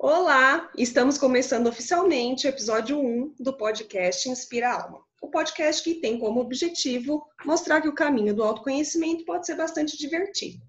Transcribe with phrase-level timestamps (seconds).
[0.00, 5.00] Olá, estamos começando oficialmente o episódio 1 do podcast Inspira Alma.
[5.20, 9.98] O podcast que tem como objetivo mostrar que o caminho do autoconhecimento pode ser bastante
[9.98, 10.62] divertido,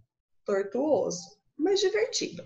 [0.43, 2.43] tortuoso, mas divertido.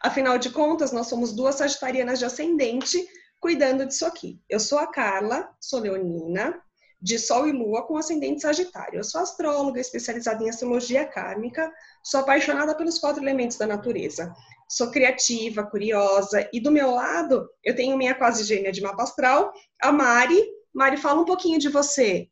[0.00, 3.04] Afinal de contas, nós somos duas sagitarianas de ascendente
[3.40, 4.40] cuidando disso aqui.
[4.48, 6.62] Eu sou a Carla, sou leonina,
[7.02, 9.00] de Sol e Lua com ascendente Sagitário.
[9.00, 11.72] Eu sou astróloga, especializada em astrologia kármica,
[12.04, 14.32] sou apaixonada pelos quatro elementos da natureza.
[14.70, 19.52] Sou criativa, curiosa, e do meu lado eu tenho minha quase gêmea de mapa astral,
[19.82, 20.40] a Mari.
[20.72, 22.30] Mari, fala um pouquinho de você.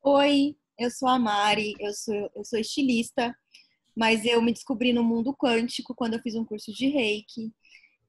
[0.00, 3.34] Oi, eu sou a Mari, eu sou, eu sou estilista,
[3.96, 7.52] mas eu me descobri no mundo quântico quando eu fiz um curso de reiki.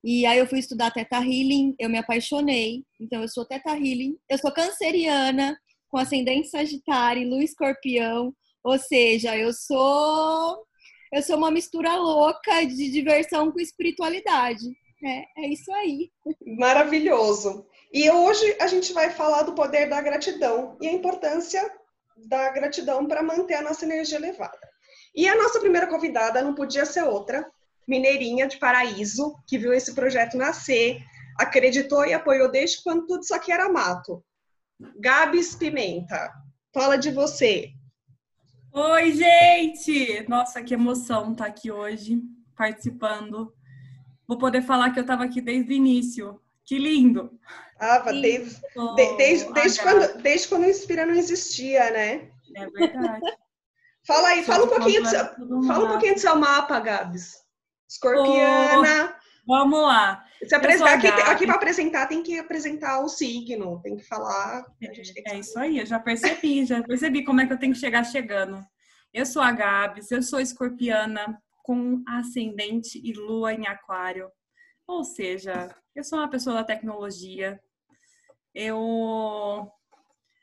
[0.04, 2.84] E aí eu fui estudar Teta Healing, eu me apaixonei.
[3.00, 9.36] Então eu sou Teta Healing, eu sou canceriana, com ascendente Sagitário, Lua Escorpião, ou seja,
[9.36, 10.64] eu sou
[11.12, 14.66] eu sou uma mistura louca de diversão com espiritualidade.
[15.04, 16.10] É, é isso aí.
[16.58, 17.66] Maravilhoso.
[17.92, 21.70] E hoje a gente vai falar do poder da gratidão e a importância
[22.18, 24.58] da gratidão para manter a nossa energia elevada.
[25.14, 27.46] E a nossa primeira convidada não podia ser outra
[27.88, 31.02] mineirinha de Paraíso, que viu esse projeto nascer,
[31.38, 34.24] acreditou e apoiou desde quando tudo isso aqui era mato.
[35.00, 36.32] Gabs Pimenta,
[36.74, 37.70] fala de você.
[38.74, 40.26] Oi, gente!
[40.30, 42.22] Nossa, que emoção estar tá aqui hoje,
[42.56, 43.54] participando.
[44.26, 46.42] Vou poder falar que eu estava aqui desde o início.
[46.64, 47.38] Que lindo!
[47.78, 48.62] Ah, desde,
[48.96, 52.32] desde, desde, desde, quando, desde quando o Inspira não existia, né?
[52.56, 53.22] É verdade.
[54.08, 55.26] fala aí, fala um, pouquinho do seu,
[55.68, 57.42] fala um pouquinho do seu mapa, Gabs.
[57.90, 59.16] Escorpiana.
[59.18, 60.24] Oh, vamos lá.
[60.48, 64.66] Se apresentar, aqui, aqui para apresentar tem que apresentar o signo, tem que falar.
[64.82, 67.80] É, é isso aí, eu já percebi, já percebi como é que eu tenho que
[67.80, 68.60] chegar chegando.
[69.14, 74.32] Eu sou a Gabs, eu sou escorpiana com ascendente e lua em aquário.
[74.88, 77.62] Ou seja, eu sou uma pessoa da tecnologia.
[78.54, 79.72] Eu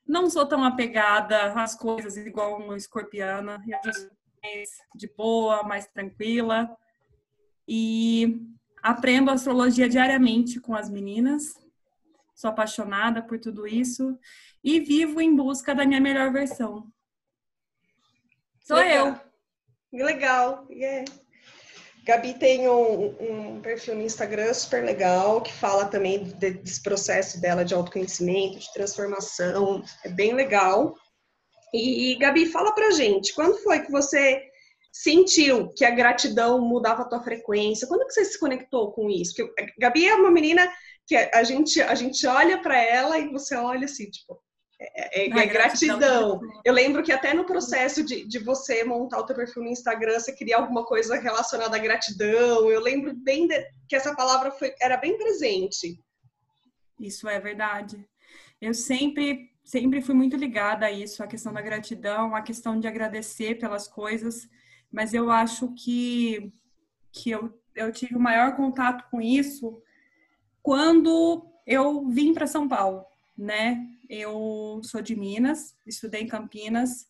[0.06, 3.62] não sou tão apegada às coisas igual uma escorpiana.
[3.66, 4.10] Eu sou
[4.42, 6.70] mais de boa, mais tranquila
[7.66, 8.48] e
[8.82, 11.58] aprendo astrologia diariamente com as meninas.
[12.34, 14.18] Sou apaixonada por tudo isso
[14.62, 16.86] e vivo em busca da minha melhor versão.
[18.60, 19.20] Sou legal.
[19.92, 20.04] eu.
[20.04, 20.66] Legal.
[20.70, 21.10] Yeah.
[22.04, 27.64] Gabi tem um, um, perfil no Instagram super legal que fala também desse processo dela
[27.64, 29.82] de autoconhecimento, de transformação.
[30.02, 30.94] É bem legal.
[31.72, 34.47] E, Gabi, fala pra gente, quando foi que você
[34.98, 37.86] sentiu que a gratidão mudava a tua frequência?
[37.86, 39.32] Quando que você se conectou com isso?
[39.32, 40.68] Porque a Gabi é uma menina
[41.06, 44.36] que a gente, a gente olha para ela e você olha assim, tipo,
[44.80, 45.98] é, é, é gratidão.
[46.00, 46.40] gratidão.
[46.64, 50.18] Eu lembro que até no processo de, de você montar o teu perfil no Instagram,
[50.18, 52.68] você queria alguma coisa relacionada à gratidão.
[52.68, 53.56] Eu lembro bem de,
[53.88, 55.96] que essa palavra foi, era bem presente.
[56.98, 58.04] Isso é verdade.
[58.60, 62.88] Eu sempre, sempre fui muito ligada a isso, a questão da gratidão, a questão de
[62.88, 64.48] agradecer pelas coisas
[64.90, 66.52] mas eu acho que,
[67.12, 69.82] que eu, eu tive o maior contato com isso
[70.62, 73.04] quando eu vim para São Paulo,
[73.36, 73.86] né?
[74.08, 77.06] Eu sou de Minas, estudei em Campinas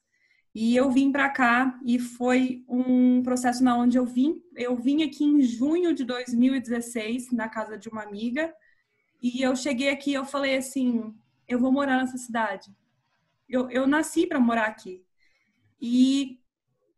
[0.54, 4.42] e eu vim para cá e foi um processo na onde eu vim.
[4.56, 8.52] Eu vim aqui em junho de 2016 na casa de uma amiga
[9.22, 11.14] e eu cheguei aqui eu falei assim,
[11.46, 12.74] eu vou morar nessa cidade.
[13.48, 15.04] Eu, eu nasci para morar aqui.
[15.80, 16.40] E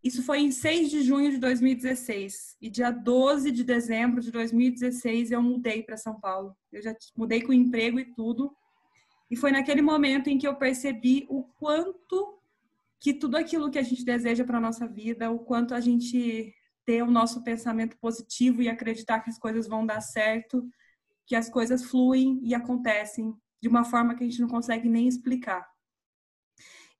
[0.02, 2.56] isso foi em 6 de junho de 2016.
[2.60, 6.56] E dia 12 de dezembro de 2016 eu mudei para São Paulo.
[6.72, 8.54] Eu já mudei com emprego e tudo.
[9.30, 12.38] E foi naquele momento em que eu percebi o quanto
[12.98, 17.02] que tudo aquilo que a gente deseja para nossa vida, o quanto a gente ter
[17.02, 20.66] o nosso pensamento positivo e acreditar que as coisas vão dar certo,
[21.26, 25.06] que as coisas fluem e acontecem de uma forma que a gente não consegue nem
[25.06, 25.68] explicar.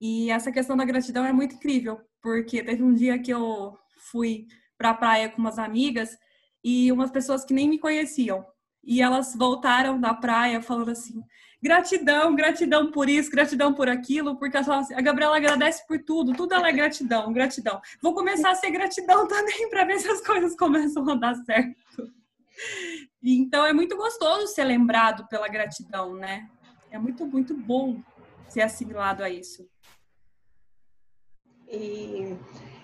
[0.00, 3.76] E essa questão da gratidão é muito incrível, porque teve um dia que eu
[4.10, 6.16] fui para a praia com umas amigas
[6.62, 8.44] e umas pessoas que nem me conheciam.
[8.83, 11.22] E elas voltaram da praia falando assim:
[11.62, 16.54] gratidão, gratidão por isso, gratidão por aquilo, porque assim, a Gabriela agradece por tudo, tudo
[16.54, 17.80] ela é gratidão, gratidão.
[18.00, 22.10] Vou começar a ser gratidão também para ver se as coisas começam a dar certo.
[23.22, 26.48] Então é muito gostoso ser lembrado pela gratidão, né?
[26.91, 28.03] É muito, muito bom
[28.48, 29.68] ser assimilado a isso.
[31.70, 32.36] E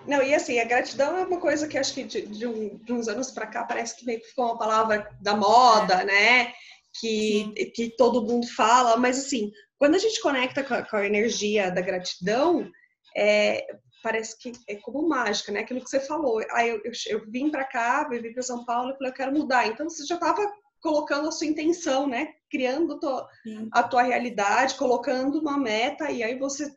[0.06, 2.92] não, e assim, a gratidão é uma coisa que acho que de, de, um, de
[2.92, 6.04] uns anos para cá parece que meio que ficou uma palavra da moda, é.
[6.04, 6.52] né?
[7.00, 11.04] Que, que todo mundo fala, mas assim, quando a gente conecta com a, com a
[11.04, 12.70] energia da gratidão,
[13.14, 13.66] é,
[14.02, 15.60] parece que é como mágica, né?
[15.60, 16.40] Aquilo que você falou.
[16.52, 19.32] Aí eu, eu, eu vim para cá, vim para São Paulo e falei, eu quero
[19.32, 19.66] mudar.
[19.66, 20.40] Então você já estava
[20.80, 22.28] colocando a sua intenção, né?
[22.48, 23.28] Criando tua,
[23.72, 26.72] a tua realidade, colocando uma meta e aí você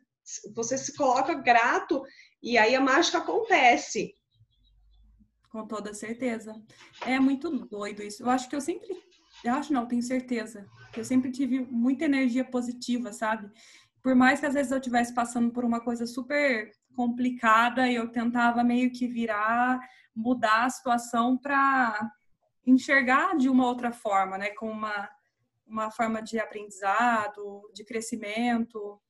[0.54, 2.02] você se coloca grato
[2.42, 4.14] e aí a mágica acontece.
[5.50, 6.54] Com toda certeza.
[7.04, 8.22] É muito doido isso.
[8.22, 8.88] Eu acho que eu sempre,
[9.44, 13.50] eu acho não, tenho certeza, que eu sempre tive muita energia positiva, sabe?
[14.02, 18.62] Por mais que às vezes eu estivesse passando por uma coisa super complicada, eu tentava
[18.62, 19.80] meio que virar,
[20.14, 22.10] mudar a situação para
[22.66, 24.50] enxergar de uma outra forma, né?
[24.50, 25.08] Com uma,
[25.66, 29.00] uma forma de aprendizado, de crescimento.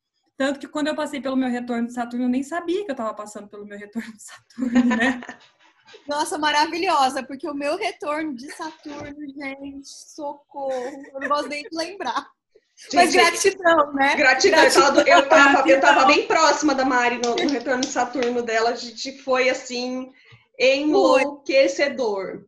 [0.40, 2.94] Tanto que quando eu passei pelo meu retorno de Saturno, eu nem sabia que eu
[2.94, 5.20] estava passando pelo meu retorno de Saturno, né?
[6.08, 11.76] Nossa, maravilhosa, porque o meu retorno de Saturno, gente, socorro, eu não gosto nem de
[11.76, 12.26] lembrar.
[12.74, 14.16] Gente, Mas gratidão, né?
[14.16, 14.60] Gratidão.
[14.60, 15.04] gratidão.
[15.06, 18.70] Eu, tava, eu tava bem próxima da Mari no, no, retorno de Saturno dela.
[18.70, 20.10] A gente foi assim,
[20.58, 22.46] enlouquecedor.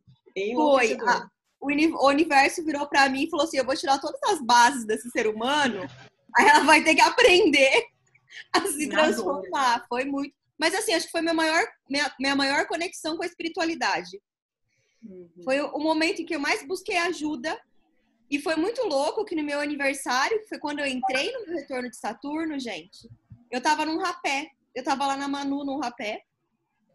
[0.55, 0.97] Foi.
[1.07, 1.29] A,
[1.61, 5.11] o universo virou para mim e falou assim: eu vou tirar todas as bases desse
[5.11, 5.87] ser humano,
[6.37, 7.87] aí ela vai ter que aprender
[8.53, 9.85] a se transformar.
[9.89, 10.35] Foi muito.
[10.59, 14.21] Mas assim, acho que foi minha maior, minha, minha maior conexão com a espiritualidade.
[15.03, 15.29] Uhum.
[15.43, 17.61] Foi o momento em que eu mais busquei ajuda.
[18.31, 21.57] E foi muito louco que no meu aniversário, que foi quando eu entrei no meu
[21.57, 23.09] retorno de Saturno, gente,
[23.51, 24.51] eu tava num rapé.
[24.75, 26.23] Eu tava lá na Manu, num rapé.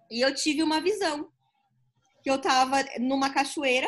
[0.10, 1.31] E eu tive uma visão.
[2.24, 3.88] Que eu tava numa cachoeira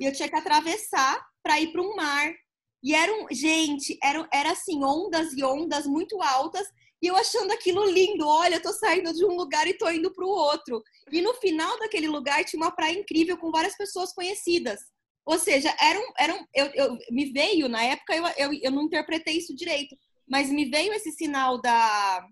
[0.00, 2.34] e eu tinha que atravessar para ir para um mar.
[2.82, 6.66] E eram, gente, era, era assim, ondas e ondas muito altas
[7.02, 10.12] e eu achando aquilo lindo, olha, eu tô saindo de um lugar e tô indo
[10.12, 10.82] para o outro.
[11.10, 14.80] E no final daquele lugar tinha uma praia incrível com várias pessoas conhecidas.
[15.24, 19.38] Ou seja, eram, eram eu, eu me veio na época eu, eu, eu não interpretei
[19.38, 19.96] isso direito,
[20.28, 22.26] mas me veio esse sinal da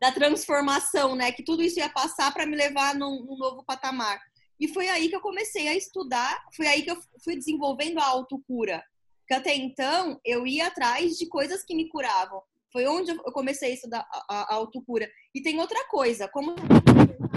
[0.00, 1.30] da transformação, né?
[1.30, 4.20] Que tudo isso ia passar para me levar num, num novo patamar.
[4.58, 8.06] E foi aí que eu comecei a estudar, foi aí que eu fui desenvolvendo a
[8.06, 8.82] autocura.
[9.22, 12.42] Porque até então eu ia atrás de coisas que me curavam.
[12.72, 15.08] Foi onde eu comecei a estudar a, a autocura.
[15.34, 16.54] E tem outra coisa, como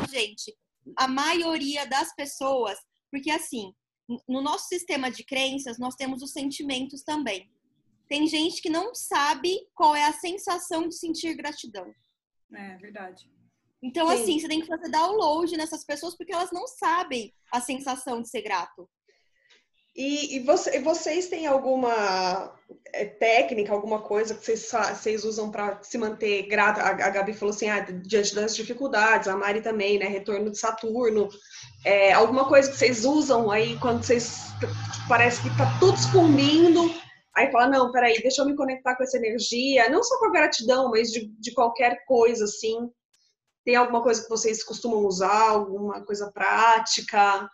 [0.10, 0.56] gente,
[0.98, 2.78] a maioria das pessoas,
[3.12, 3.74] porque assim,
[4.28, 7.50] no nosso sistema de crenças, nós temos os sentimentos também.
[8.08, 11.92] Tem gente que não sabe qual é a sensação de sentir gratidão.
[12.54, 13.30] É verdade.
[13.82, 14.14] Então, Sim.
[14.14, 18.30] assim, você tem que fazer download nessas pessoas porque elas não sabem a sensação de
[18.30, 18.90] ser grato.
[19.96, 22.54] E, e, você, vocês têm alguma
[22.92, 26.82] é, técnica, alguma coisa que vocês, vocês usam para se manter grata?
[26.82, 30.06] A, a, Gabi falou assim, ah, diante das dificuldades, a Mari também, né?
[30.08, 31.30] Retorno de Saturno.
[31.86, 34.48] É, alguma coisa que vocês usam aí quando vocês
[35.08, 36.94] parece que tá tudo sucumbindo,
[37.34, 40.32] aí fala, não, peraí, deixa eu me conectar com essa energia, não só com a
[40.32, 42.90] gratidão, mas de, de qualquer coisa, assim.
[43.64, 47.50] Tem alguma coisa que vocês costumam usar, alguma coisa prática?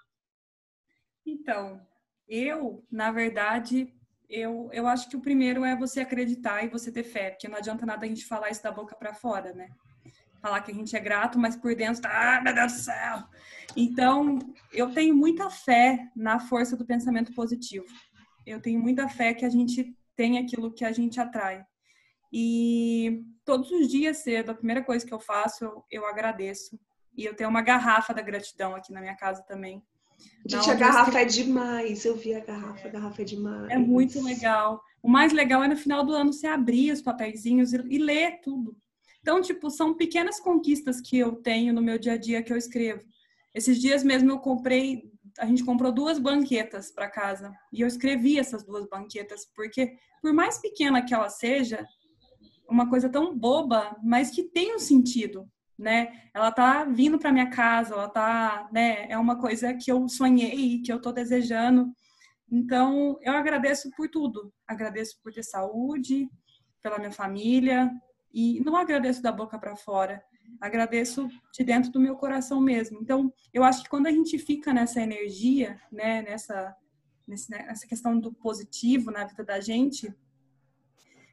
[1.25, 1.79] Então,
[2.31, 3.93] eu, na verdade,
[4.29, 7.57] eu, eu acho que o primeiro é você acreditar e você ter fé, porque não
[7.57, 9.67] adianta nada a gente falar isso da boca para fora, né?
[10.41, 13.23] Falar que a gente é grato, mas por dentro tá, ah, meu Deus do céu.
[13.75, 14.39] Então,
[14.71, 17.85] eu tenho muita fé na força do pensamento positivo.
[18.47, 21.65] Eu tenho muita fé que a gente tem aquilo que a gente atrai.
[22.31, 26.79] E todos os dias cedo, a primeira coisa que eu faço, eu, eu agradeço.
[27.15, 29.83] E eu tenho uma garrafa da gratidão aqui na minha casa também.
[30.45, 32.03] Gente, a garrafa é demais.
[32.03, 33.69] Eu vi a garrafa, a garrafa é demais.
[33.69, 34.81] É muito legal.
[35.01, 38.39] O mais legal é no final do ano você abrir os papeizinhos e, e ler
[38.41, 38.75] tudo.
[39.21, 42.57] Então, tipo, são pequenas conquistas que eu tenho no meu dia a dia que eu
[42.57, 43.03] escrevo.
[43.53, 48.39] Esses dias mesmo eu comprei, a gente comprou duas banquetas para casa e eu escrevi
[48.39, 51.85] essas duas banquetas porque por mais pequena que ela seja,
[52.69, 55.49] uma coisa tão boba, mas que tem um sentido
[55.81, 56.29] né?
[56.33, 59.07] Ela tá vindo para minha casa, ela tá, né?
[59.09, 61.91] É uma coisa que eu sonhei, que eu tô desejando.
[62.49, 64.53] Então, eu agradeço por tudo.
[64.67, 66.29] Agradeço por ter saúde,
[66.83, 67.91] pela minha família
[68.31, 70.23] e não agradeço da boca para fora.
[70.59, 72.99] Agradeço de dentro do meu coração mesmo.
[73.01, 76.75] Então, eu acho que quando a gente fica nessa energia, né, nessa
[77.27, 80.13] nessa questão do positivo na vida da gente,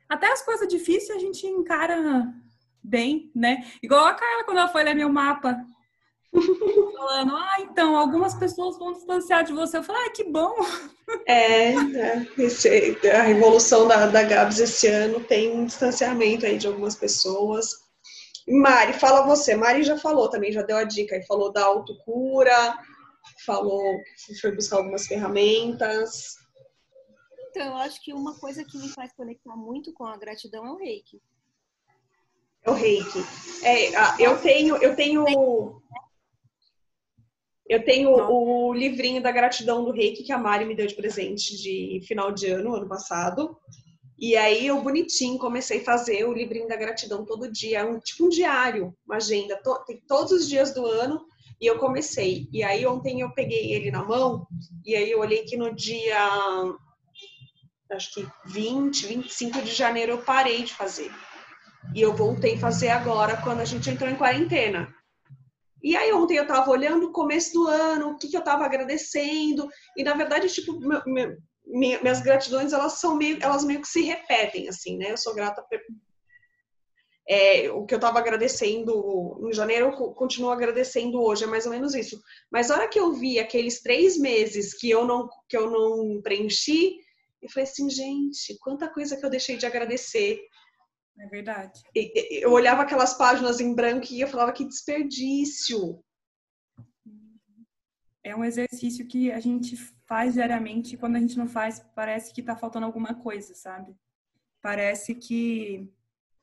[0.09, 2.33] até as coisas difíceis a gente encara
[2.83, 3.65] bem, né?
[3.83, 5.57] Igual a Carla quando ela foi ler meu mapa.
[6.97, 9.79] Falando, ah, então, algumas pessoas vão distanciar de você.
[9.79, 10.55] Eu falei, ah, que bom.
[11.27, 12.69] É, é esse,
[13.09, 17.89] a revolução da, da Gabs esse ano tem um distanciamento aí de algumas pessoas.
[18.47, 19.55] Mari, fala você.
[19.55, 22.79] Mari já falou também, já deu a dica e falou da autocura,
[23.45, 26.37] falou que foi buscar algumas ferramentas.
[27.51, 30.71] Então, eu acho que uma coisa que me faz conectar muito com a gratidão é
[30.71, 31.21] o reiki.
[32.65, 33.25] É o reiki.
[33.63, 35.83] É, eu tenho, eu tenho.
[37.69, 41.55] Eu tenho o livrinho da gratidão do reiki que a Mari me deu de presente
[41.55, 43.59] de final de ano, ano passado.
[44.19, 48.25] E aí eu bonitinho comecei a fazer o livrinho da gratidão todo dia, um tipo
[48.25, 51.25] um diário, uma agenda, to, tem todos os dias do ano
[51.61, 52.49] e eu comecei.
[52.53, 54.47] E aí ontem eu peguei ele na mão
[54.85, 56.19] e aí eu olhei que no dia
[57.93, 61.13] acho que 20, 25 de janeiro eu parei de fazer.
[61.99, 64.95] E eu voltei a fazer agora quando a gente entrou em quarentena.
[65.83, 68.65] E aí ontem eu tava olhando o começo do ano, o que, que eu tava
[68.65, 71.37] agradecendo, e na verdade, tipo, meu, meu,
[71.67, 75.11] minhas gratidões, elas são meio, elas meio que se repetem, assim, né?
[75.11, 75.61] Eu sou grata
[77.29, 81.73] é, o que eu estava agradecendo em janeiro, eu continuo agradecendo hoje, é mais ou
[81.73, 82.23] menos isso.
[82.49, 86.23] Mas a hora que eu vi aqueles três meses que eu não, que eu não
[86.23, 86.97] preenchi,
[87.43, 90.41] eu falei assim, gente, quanta coisa que eu deixei de agradecer.
[91.21, 91.83] É verdade.
[91.95, 96.03] Eu olhava aquelas páginas em branco e eu falava que desperdício.
[98.23, 102.33] É um exercício que a gente faz diariamente e quando a gente não faz, parece
[102.33, 103.97] que tá faltando alguma coisa, sabe?
[104.61, 105.91] Parece que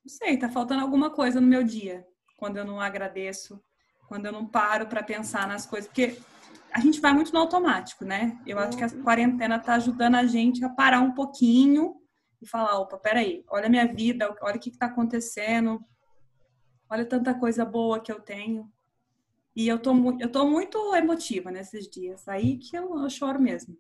[0.04, 2.06] não sei, tá faltando alguma coisa no meu dia,
[2.38, 3.60] quando eu não agradeço,
[4.08, 6.20] quando eu não paro para pensar nas coisas, porque
[6.72, 8.40] a gente vai muito no automático, né?
[8.46, 11.96] Eu acho que a quarentena tá ajudando a gente a parar um pouquinho
[12.42, 15.84] e falar, opa, peraí, olha a minha vida, olha o que, que tá acontecendo,
[16.90, 18.72] olha tanta coisa boa que eu tenho.
[19.56, 23.78] E eu tô, eu tô muito emotiva nesses dias, aí que eu, eu choro mesmo.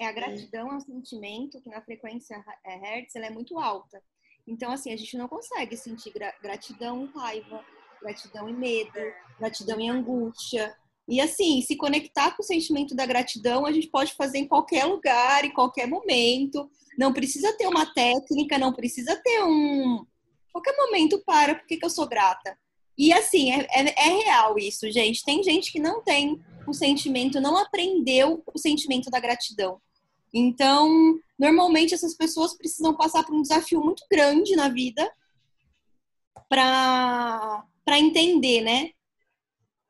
[0.00, 4.02] É, a gratidão é um sentimento que na frequência é, Hertz ela é muito alta.
[4.46, 7.62] Então, assim, a gente não consegue sentir gratidão raiva,
[8.00, 8.98] gratidão em medo,
[9.38, 10.74] gratidão em angústia.
[11.08, 14.84] E, assim, se conectar com o sentimento da gratidão, a gente pode fazer em qualquer
[14.84, 16.70] lugar, em qualquer momento.
[16.98, 20.04] Não precisa ter uma técnica, não precisa ter um.
[20.52, 22.58] Qualquer momento para, por que eu sou grata?
[22.96, 25.24] E, assim, é, é, é real isso, gente.
[25.24, 29.80] Tem gente que não tem o sentimento, não aprendeu o sentimento da gratidão.
[30.34, 35.10] Então, normalmente essas pessoas precisam passar por um desafio muito grande na vida
[36.50, 37.64] para
[37.96, 38.90] entender, né?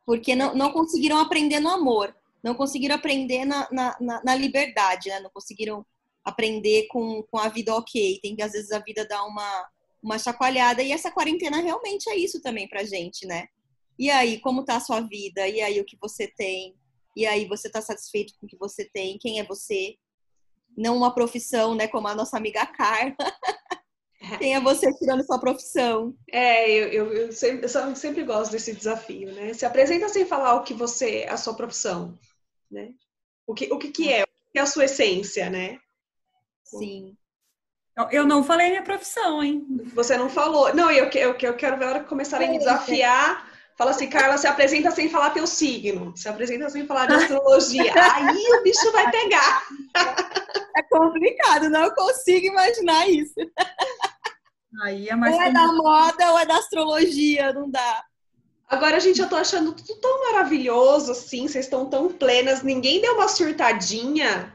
[0.09, 5.21] Porque não, não conseguiram aprender no amor, não conseguiram aprender na, na, na liberdade, né?
[5.21, 5.85] Não conseguiram
[6.25, 8.19] aprender com, com a vida ok.
[8.23, 9.69] Tem que, às vezes, a vida dá uma,
[10.03, 10.83] uma chacoalhada.
[10.83, 13.49] E essa quarentena realmente é isso também pra gente, né?
[13.99, 15.47] E aí, como tá a sua vida?
[15.47, 16.75] E aí, o que você tem?
[17.15, 19.19] E aí, você tá satisfeito com o que você tem?
[19.19, 19.99] Quem é você?
[20.79, 21.88] não uma profissão, né?
[21.88, 23.15] Como a nossa amiga Carla.
[24.37, 26.15] Quem é você tirando sua profissão?
[26.31, 29.55] É, eu, eu, eu, sempre, eu, sempre, gosto desse desafio, né?
[29.55, 32.19] Se apresenta sem falar o que você, a sua profissão,
[32.71, 32.91] né?
[33.47, 35.79] O que, o que, que é, o que é a sua essência, né?
[36.65, 37.17] Sim.
[38.13, 39.67] Eu não falei minha profissão, hein?
[39.95, 40.73] Você não falou.
[40.75, 44.09] Não, eu, eu, eu quero ver a hora que começarem a me desafiar Fala assim,
[44.09, 47.93] Carla, se apresenta sem falar teu signo, se apresenta sem falar de astrologia.
[47.95, 49.63] Aí o bicho vai pegar.
[50.77, 53.35] É complicado, não consigo imaginar isso.
[54.83, 58.05] Aí é mais ou é da moda ou é da astrologia, não dá.
[58.69, 63.15] Agora, gente, eu tô achando tudo tão maravilhoso, assim, vocês estão tão plenas, ninguém deu
[63.15, 64.55] uma surtadinha.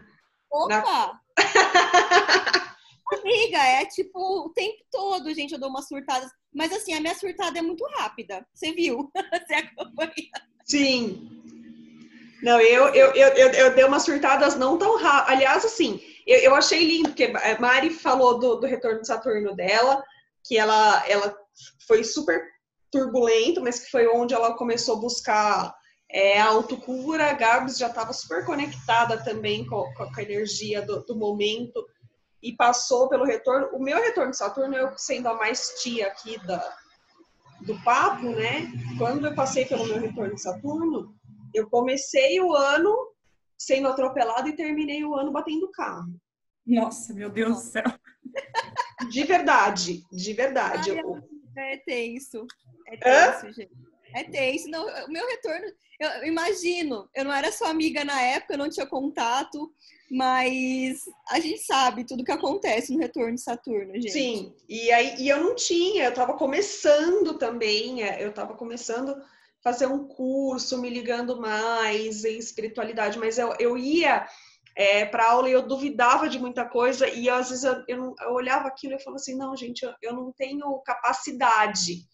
[0.51, 0.79] Opa!
[0.82, 1.22] Na...
[3.12, 6.29] Amiga, é tipo o tempo todo, gente, eu dou uma surtada.
[6.53, 8.46] Mas assim, a minha surtada é muito rápida.
[8.53, 9.12] Você viu?
[9.48, 10.32] Você acompanha.
[10.63, 11.29] Sim.
[12.43, 15.34] Não, eu, eu, eu, eu, eu dei umas surtadas não tão rápidas.
[15.34, 19.56] Aliás, assim, eu, eu achei lindo, porque a Mari falou do, do retorno de Saturno
[19.56, 20.03] dela,
[20.46, 21.36] que ela, ela
[21.88, 22.42] foi super
[22.92, 25.75] turbulento, mas que foi onde ela começou a buscar
[26.10, 27.30] é, a autocura.
[27.30, 31.86] A Gabs já estava super conectada também com, com a energia do, do momento
[32.42, 33.70] e passou pelo retorno.
[33.74, 36.77] O meu retorno de Saturno, eu sendo a mais tia aqui da,
[37.62, 38.72] do papo, né?
[38.98, 41.15] Quando eu passei pelo meu retorno de Saturno,
[41.53, 43.12] eu comecei o ano
[43.65, 46.13] sendo atropelado e terminei o ano batendo carro.
[46.65, 47.84] Nossa, meu Deus do céu.
[49.10, 50.91] De verdade, de verdade.
[50.91, 51.22] Ai, eu...
[51.58, 52.46] É tenso.
[52.88, 53.51] É tenso, Hã?
[53.51, 53.72] gente.
[54.15, 54.70] É tenso.
[54.70, 55.65] Não, o meu retorno,
[56.00, 59.74] eu imagino, eu não era sua amiga na época, eu não tinha contato,
[60.10, 64.12] mas a gente sabe tudo que acontece no retorno de Saturno, gente.
[64.12, 69.15] Sim, e aí e eu não tinha, eu estava começando também, é, eu estava começando
[69.63, 74.27] fazer um curso, me ligando mais em espiritualidade, mas eu, eu ia
[74.75, 78.34] é, para aula e eu duvidava de muita coisa e às vezes eu, eu, eu
[78.34, 82.05] olhava aquilo e falava assim, não, gente, eu, eu não tenho capacidade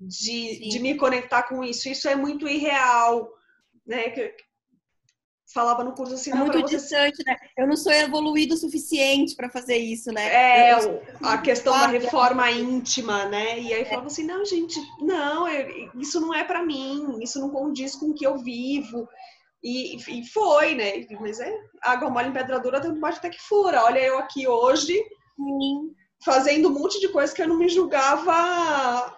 [0.00, 3.28] de, de me conectar com isso, isso é muito irreal,
[3.86, 4.10] né?
[5.52, 7.22] Falava no curso assim, é muito distante, você...
[7.30, 7.36] né?
[7.56, 10.28] Eu não sou evoluído o suficiente para fazer isso, né?
[10.32, 13.60] É, eu, a questão da reforma íntima, né?
[13.60, 15.46] E aí falava assim, não, gente, não,
[16.00, 19.08] isso não é para mim, isso não condiz com o que eu vivo.
[19.62, 21.06] E, e foi, né?
[21.20, 23.84] Mas é água mole em pedra dura, tanto bate até que fura.
[23.84, 24.94] Olha eu aqui hoje,
[25.36, 25.94] Sim.
[26.24, 29.16] fazendo um monte de coisa que eu não me julgava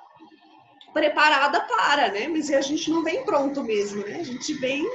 [0.93, 2.29] preparada para, né?
[2.29, 4.17] Mas a gente não vem pronto mesmo, né?
[4.21, 4.87] A gente vem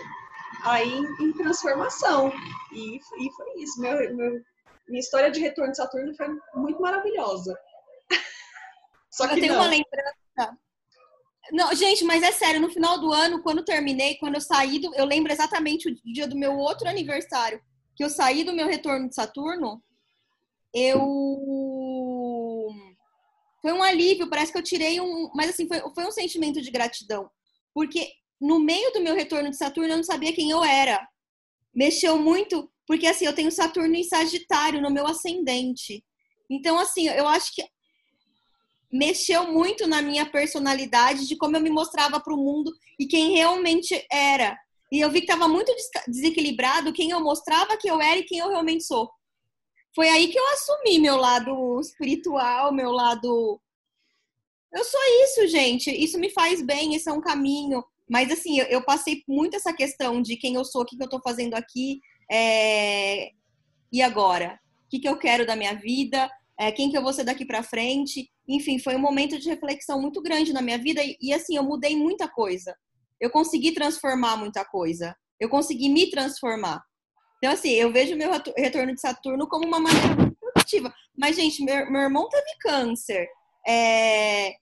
[0.64, 2.32] aí em transformação.
[2.74, 3.80] E, e foi isso.
[3.80, 4.42] Meu, meu,
[4.88, 7.58] minha história de retorno de Saturno foi muito maravilhosa.
[9.12, 9.62] Só que eu tenho não.
[9.62, 10.58] uma lembrança.
[11.52, 14.94] Não, gente, mas é sério, no final do ano, quando terminei, quando eu saí do.
[14.94, 17.62] Eu lembro exatamente o dia do meu outro aniversário,
[17.96, 19.82] que eu saí do meu retorno de Saturno,
[20.74, 21.00] eu.
[23.62, 25.32] Foi um alívio, parece que eu tirei um.
[25.34, 27.30] Mas assim, foi, foi um sentimento de gratidão.
[27.74, 31.08] Porque no meio do meu retorno de Saturno, eu não sabia quem eu era.
[31.74, 36.04] Mexeu muito, porque assim, eu tenho Saturno em Sagitário no meu ascendente.
[36.50, 37.64] Então, assim, eu acho que
[38.92, 43.36] mexeu muito na minha personalidade, de como eu me mostrava para o mundo e quem
[43.36, 44.58] realmente era.
[44.92, 45.72] E eu vi que estava muito
[46.08, 49.10] desequilibrado quem eu mostrava que eu era e quem eu realmente sou.
[49.96, 53.62] Foi aí que eu assumi meu lado espiritual, meu lado.
[54.74, 55.92] Eu sou isso, gente.
[55.92, 57.84] Isso me faz bem, esse é um caminho.
[58.10, 61.04] Mas, assim, eu, eu passei muito essa questão de quem eu sou, o que, que
[61.04, 62.00] eu estou fazendo aqui,
[62.32, 63.30] é...
[63.92, 64.60] e agora?
[64.86, 66.30] O que, que eu quero da minha vida?
[66.60, 68.30] É, quem que eu vou ser daqui para frente?
[68.48, 71.64] Enfim, foi um momento de reflexão muito grande na minha vida e, e, assim, eu
[71.64, 72.76] mudei muita coisa.
[73.22, 75.16] Eu consegui transformar muita coisa.
[75.40, 76.82] Eu consegui me transformar.
[77.38, 80.94] Então, assim, eu vejo meu retorno de Saturno como uma maneira muito positiva.
[81.18, 83.28] Mas, gente, meu, meu irmão teve câncer.
[83.66, 84.54] É...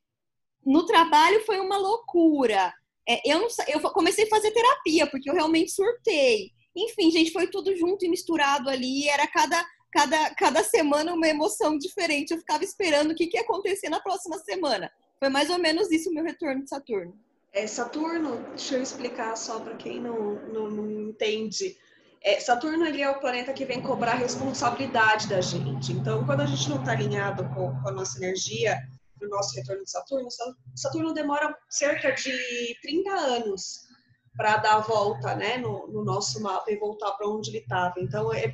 [0.66, 2.72] No trabalho foi uma loucura.
[3.08, 6.52] É, eu, não, eu comecei a fazer terapia, porque eu realmente surtei.
[6.76, 9.08] Enfim, gente, foi tudo junto e misturado ali.
[9.08, 12.32] Era cada, cada, cada semana uma emoção diferente.
[12.32, 14.92] Eu ficava esperando o que, que ia acontecer na próxima semana.
[15.20, 17.18] Foi mais ou menos isso o meu retorno de Saturno.
[17.54, 21.78] É, Saturno, deixa eu explicar só para quem não, não, não entende.
[22.22, 25.92] É, Saturno ele é o planeta que vem cobrar responsabilidade da gente.
[25.94, 28.78] Então, quando a gente não está alinhado com, com a nossa energia,
[29.20, 30.28] do nosso retorno de Saturno,
[30.76, 33.88] Saturno demora cerca de 30 anos
[34.36, 37.96] para dar a volta né, no, no, nosso mapa e voltar para onde ele estava.
[37.98, 38.48] Então, é,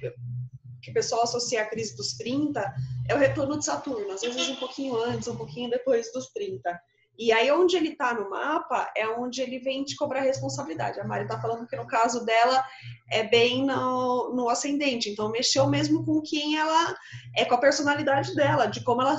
[0.81, 2.73] que o pessoal associa a crise dos 30
[3.09, 6.81] é o retorno de Saturno, às vezes um pouquinho antes, um pouquinho depois dos 30.
[7.17, 10.99] E aí, onde ele está no mapa, é onde ele vem te cobrar responsabilidade.
[10.99, 12.65] A Mari está falando que no caso dela
[13.11, 16.95] é bem no, no ascendente, então mexeu mesmo com quem ela
[17.37, 19.15] é, com a personalidade dela, de como ela.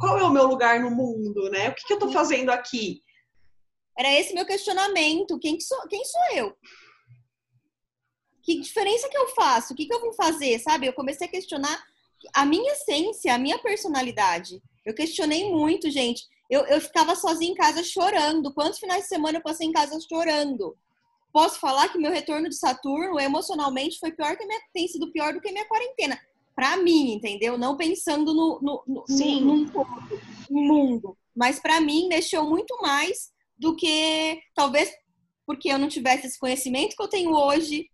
[0.00, 1.68] Qual é o meu lugar no mundo, né?
[1.68, 3.02] O que, que eu estou fazendo aqui?
[3.96, 5.38] Era esse meu questionamento.
[5.38, 6.56] Quem, sou, quem sou eu?
[8.42, 9.72] Que diferença que eu faço?
[9.74, 10.58] O que, que eu vou fazer?
[10.58, 10.86] Sabe?
[10.86, 11.84] Eu comecei a questionar
[12.34, 14.60] a minha essência, a minha personalidade.
[14.84, 18.52] Eu questionei muito, gente eu, eu ficava sozinha em casa chorando.
[18.52, 20.76] Quantos finais de semana eu passei em casa chorando?
[21.32, 25.34] Posso falar que meu retorno de Saturno emocionalmente foi pior que minha, tem sido pior
[25.34, 26.18] do que minha quarentena.
[26.54, 27.58] Para mim, entendeu?
[27.58, 29.42] Não pensando no, no, no, Sim.
[29.42, 29.86] no, no,
[30.50, 31.16] no mundo.
[31.36, 34.92] Mas para mim mexeu muito mais do que talvez
[35.46, 37.88] porque eu não tivesse esse conhecimento que eu tenho hoje,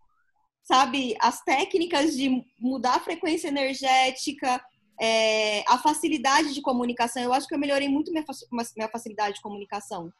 [0.63, 1.15] sabe?
[1.21, 4.61] As técnicas de mudar a frequência energética,
[4.99, 7.21] é, a facilidade de comunicação.
[7.21, 8.25] Eu acho que eu melhorei muito minha,
[8.75, 10.11] minha facilidade de comunicação.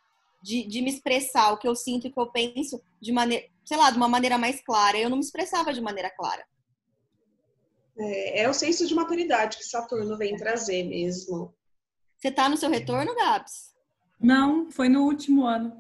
[0.42, 3.48] De, de, me expressar o que eu sinto e o que eu penso de maneira,
[3.64, 4.98] sei lá, de uma maneira mais clara.
[4.98, 6.46] Eu não me expressava de maneira clara.
[7.98, 11.54] É, é o senso de maturidade que Saturno vem trazer mesmo.
[12.18, 13.74] Você tá no seu retorno, Gabs?
[14.20, 15.76] Não, foi no último ano.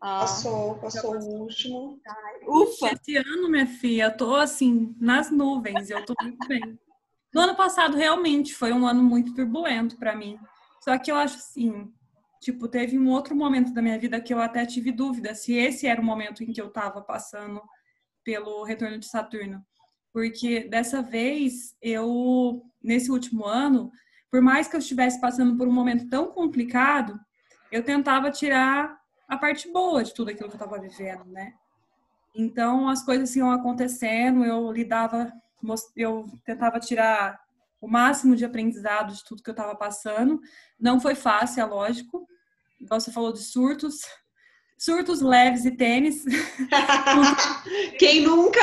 [0.00, 2.00] Ah, passou, passou o último.
[2.48, 2.92] Ufa!
[2.92, 6.78] Esse ano, minha filha, eu tô assim, nas nuvens, eu tô muito bem.
[7.32, 10.38] No ano passado, realmente, foi um ano muito turbulento para mim.
[10.80, 11.92] Só que eu acho assim,
[12.40, 15.86] tipo, teve um outro momento da minha vida que eu até tive dúvida se esse
[15.86, 17.62] era o momento em que eu estava passando
[18.24, 19.64] pelo retorno de Saturno.
[20.12, 23.92] Porque dessa vez, eu, nesse último ano,
[24.30, 27.18] por mais que eu estivesse passando por um momento tão complicado,
[27.70, 31.54] eu tentava tirar a parte boa de tudo aquilo que eu estava vivendo, né?
[32.34, 35.32] Então, as coisas iam acontecendo, eu lidava
[35.96, 37.38] eu tentava tirar
[37.80, 40.40] o máximo de aprendizado de tudo que eu estava passando.
[40.78, 42.26] Não foi fácil, é lógico.
[42.88, 44.02] Você falou de surtos,
[44.78, 46.24] surtos leves e tênis.
[47.98, 48.60] Quem nunca?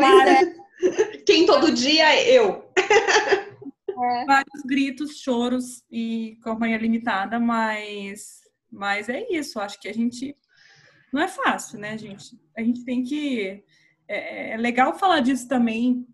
[0.00, 1.22] É.
[1.26, 2.24] Quem todo dia?
[2.24, 2.70] Eu.
[2.78, 4.24] É.
[4.26, 9.58] Vários gritos, choros e companhia limitada, mas, mas é isso.
[9.58, 10.36] Acho que a gente
[11.12, 12.38] não é fácil, né, gente?
[12.56, 13.64] A gente tem que
[14.08, 16.06] é, é legal falar disso também,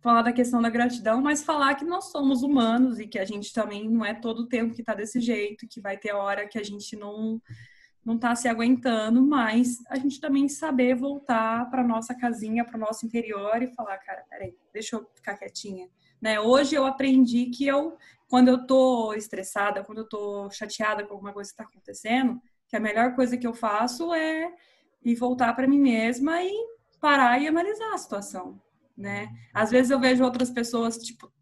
[0.00, 3.52] falar da questão da gratidão, mas falar que nós somos humanos e que a gente
[3.52, 6.58] também não é todo o tempo que tá desse jeito, que vai ter hora que
[6.58, 7.40] a gente não
[8.02, 12.80] não tá se aguentando, mas a gente também saber voltar para nossa casinha, para o
[12.80, 15.86] nosso interior e falar, cara, peraí, deixa eu ficar quietinha.
[16.20, 16.40] Né?
[16.40, 21.32] Hoje eu aprendi que eu, quando eu tô estressada, quando eu tô chateada com alguma
[21.32, 24.50] coisa que está acontecendo, que a melhor coisa que eu faço é
[25.04, 26.52] ir voltar para mim mesma e
[27.00, 28.60] parar e analisar a situação
[29.00, 29.34] né?
[29.52, 31.32] Às vezes eu vejo outras pessoas, tipo,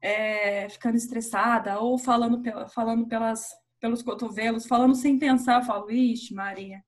[0.00, 3.48] é, ficando estressada ou falando, falando pelas,
[3.80, 6.84] pelos cotovelos, falando sem pensar, eu falo, ixi, Maria,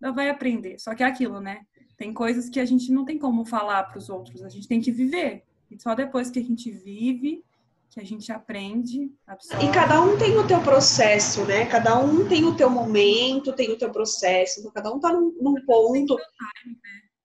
[0.00, 0.78] não vai aprender.
[0.78, 1.62] Só que é aquilo, né?
[1.96, 4.80] Tem coisas que a gente não tem como falar para os outros, a gente tem
[4.80, 5.44] que viver.
[5.70, 7.44] E só depois que a gente vive
[7.90, 9.10] que a gente aprende.
[9.26, 9.66] Absorve.
[9.66, 11.66] E cada um tem o teu processo, né?
[11.66, 14.60] Cada um tem o teu momento, tem o teu processo.
[14.60, 16.14] Então, cada um tá num, num ponto.
[16.14, 16.22] Né?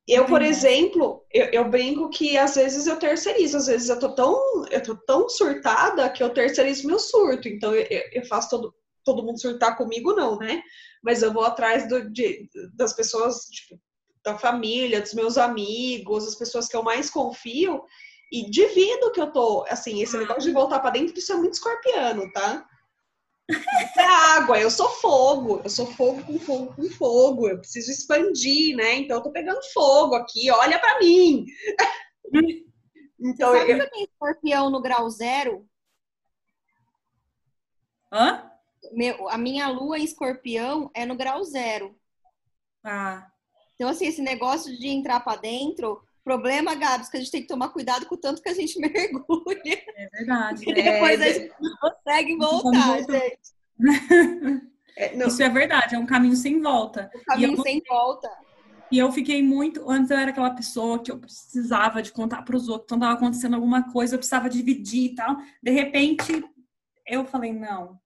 [0.07, 4.13] Eu, por exemplo, eu, eu, brinco que às vezes eu terceirizo, às vezes eu tô
[4.13, 7.47] tão, eu tô tão surtada que eu terceirizo meu surto.
[7.47, 8.73] Então eu, eu faço todo,
[9.03, 10.63] todo mundo surtar comigo, não, né?
[11.03, 13.79] Mas eu vou atrás do, de, das pessoas, tipo,
[14.23, 17.83] da família, dos meus amigos, as pessoas que eu mais confio,
[18.35, 21.53] e divido que eu tô, assim, esse negócio de voltar para dentro, isso é muito
[21.53, 22.67] escorpiano, tá?
[23.97, 28.75] é água, eu sou fogo, eu sou fogo com fogo com fogo, eu preciso expandir,
[28.75, 28.95] né?
[28.95, 31.45] Então eu tô pegando fogo aqui, olha para mim.
[33.17, 33.79] então Você sabe eu...
[33.79, 35.65] que tem escorpião no grau zero?
[38.11, 38.51] Hã?
[38.91, 41.95] Meu, a minha lua em escorpião é no grau zero.
[42.83, 43.27] Ah.
[43.75, 47.47] Então, assim, esse negócio de entrar para dentro, problema, Gabs, que a gente tem que
[47.47, 49.61] tomar cuidado com o tanto que a gente mergulha.
[49.63, 50.67] É verdade.
[50.67, 53.55] E depois é, a gente não consegue voltar, gente.
[54.97, 57.11] É, Isso é verdade, é um caminho sem volta.
[57.13, 58.29] Um caminho eu, sem volta.
[58.89, 59.89] E eu fiquei muito.
[59.91, 62.87] Antes eu era aquela pessoa que eu precisava de contar para os outros.
[62.87, 65.35] Quando estava acontecendo alguma coisa, eu precisava dividir e tal.
[65.61, 66.41] De repente,
[67.05, 67.99] eu falei, não.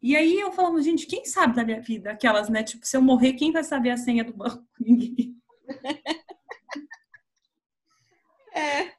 [0.00, 2.12] E aí eu falando, gente, quem sabe da minha vida?
[2.12, 2.62] Aquelas, né?
[2.62, 4.64] Tipo, se eu morrer, quem vai saber a senha do banco?
[4.78, 5.34] Ninguém.
[8.56, 8.92] É.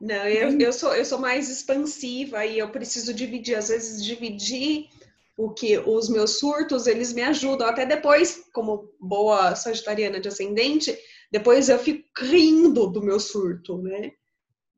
[0.00, 3.56] Não, eu, eu, sou, eu sou mais expansiva e eu preciso dividir.
[3.56, 4.88] Às vezes, dividir
[5.36, 7.66] o que os meus surtos, eles me ajudam.
[7.66, 10.96] Até depois, como boa sagitariana de ascendente,
[11.30, 14.12] depois eu fico rindo do meu surto, né?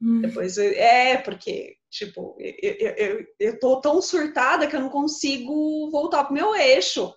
[0.01, 0.23] Hum.
[0.23, 5.91] Depois, é, porque, tipo, eu, eu, eu, eu tô tão surtada que eu não consigo
[5.91, 7.13] voltar pro meu eixo.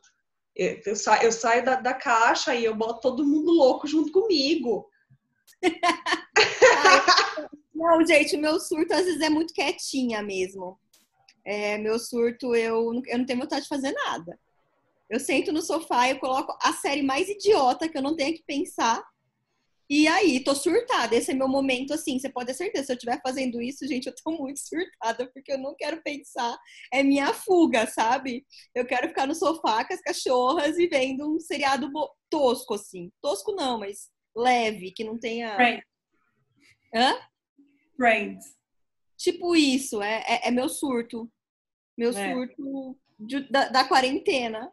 [0.56, 4.12] Eu, eu, sa, eu saio da, da caixa e eu boto todo mundo louco junto
[4.12, 4.88] comigo.
[7.74, 10.80] Não, gente, o meu surto às vezes é muito quietinha mesmo.
[11.45, 14.39] É, meu surto, eu, eu não tenho vontade de fazer nada.
[15.10, 18.43] Eu sento no sofá e coloco a série mais idiota que eu não tenho que
[18.43, 19.04] pensar.
[19.89, 21.15] E aí, tô surtada.
[21.15, 22.19] Esse é meu momento, assim.
[22.19, 22.86] Você pode ter certeza.
[22.86, 26.56] Se eu estiver fazendo isso, gente, eu tô muito surtada, porque eu não quero pensar.
[26.93, 28.45] É minha fuga, sabe?
[28.76, 31.89] Eu quero ficar no sofá com as cachorras e vendo um seriado
[32.30, 33.12] tosco, assim.
[33.19, 35.56] Tosco não, mas leve, que não tenha.
[35.56, 35.86] Friends.
[36.93, 37.19] Hã?
[37.95, 38.45] Friends.
[39.17, 41.30] Tipo isso, é, é, é meu surto.
[41.97, 42.34] Meu é.
[42.34, 44.71] surto de, da, da quarentena.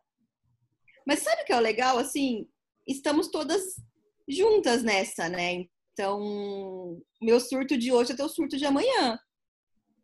[1.07, 1.99] Mas sabe o que é o legal?
[1.99, 2.49] Assim,
[2.87, 3.63] estamos todas
[4.29, 5.67] juntas nessa, né?
[5.93, 9.19] Então, meu surto de hoje é teu surto de amanhã.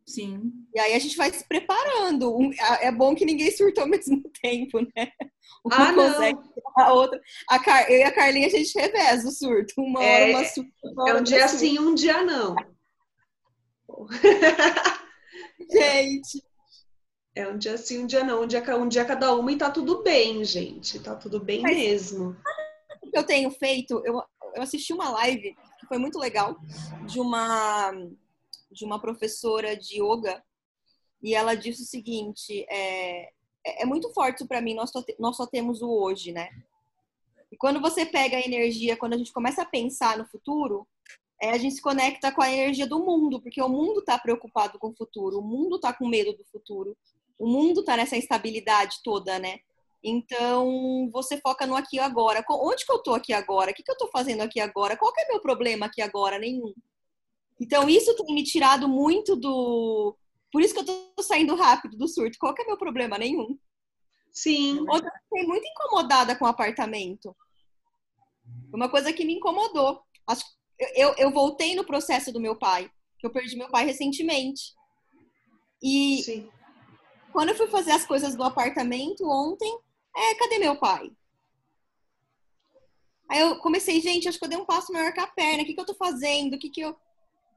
[0.07, 0.53] Sim.
[0.75, 2.51] E aí a gente vai se preparando.
[2.81, 5.13] É bom que ninguém surta ao mesmo tempo, né?
[5.65, 6.85] Uma ah, consegue não.
[6.85, 7.21] a outra.
[7.49, 7.89] A Car...
[7.89, 9.75] Eu e a Carlinha, a gente reveza o surto.
[9.79, 10.73] Uma é, hora uma surto.
[10.83, 11.61] Uma hora é um dia surto.
[11.61, 12.57] sim, um dia não.
[15.71, 16.43] gente.
[17.35, 18.43] É um dia sim, um dia não.
[18.43, 20.99] Um dia, um dia cada uma e tá tudo bem, gente.
[20.99, 22.37] Tá tudo bem Mas, mesmo.
[23.13, 24.21] Eu tenho feito, eu,
[24.55, 26.57] eu assisti uma live que foi muito legal
[27.07, 27.93] de uma
[28.71, 30.43] de uma professora de yoga
[31.23, 33.31] e ela disse o seguinte: é,
[33.65, 36.49] é, é muito forte para mim, nós só, nós só temos o hoje, né?
[37.51, 40.87] E quando você pega a energia, quando a gente começa a pensar no futuro,
[41.41, 44.79] é, a gente se conecta com a energia do mundo, porque o mundo está preocupado
[44.79, 46.97] com o futuro, o mundo está com medo do futuro,
[47.39, 49.59] o mundo está nessa instabilidade toda, né?
[50.03, 52.45] Então, você foca no aqui e agora.
[52.51, 53.71] Onde que eu tô aqui agora?
[53.71, 54.97] O que, que eu tô fazendo aqui agora?
[54.97, 56.39] Qual que é meu problema aqui agora?
[56.39, 56.73] Nenhum.
[57.61, 60.17] Então, isso tem me tirado muito do.
[60.53, 62.39] Por isso que eu tô saindo rápido do surto.
[62.39, 63.19] Qual que é meu problema?
[63.19, 63.59] Nenhum.
[64.31, 64.81] Sim.
[64.81, 67.35] Outra, fiquei muito incomodada com o apartamento.
[68.73, 70.03] Uma coisa que me incomodou.
[70.27, 70.45] Acho
[70.95, 72.91] eu, eu voltei no processo do meu pai.
[73.23, 74.75] Eu perdi meu pai recentemente.
[75.83, 76.51] E Sim.
[77.33, 79.79] quando eu fui fazer as coisas do apartamento ontem,
[80.17, 81.11] é, cadê meu pai?
[83.31, 85.63] Aí eu comecei, gente, acho que eu dei um passo maior que a perna.
[85.63, 86.55] O que, que eu tô fazendo?
[86.55, 86.97] O que, que eu.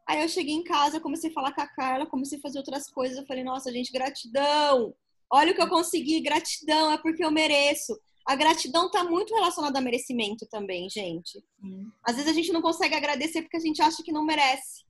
[0.08, 2.90] Aí eu cheguei em casa, comecei a falar com a Carla, comecei a fazer outras
[2.90, 3.18] coisas.
[3.18, 4.94] Eu falei, nossa, gente, gratidão.
[5.32, 8.00] Olha o que eu consegui, gratidão, é porque eu mereço.
[8.26, 11.44] A gratidão tá muito relacionada a merecimento também, gente.
[11.60, 11.92] Sim.
[12.04, 14.84] Às vezes a gente não consegue agradecer porque a gente acha que não merece.